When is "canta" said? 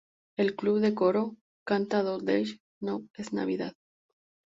1.63-2.01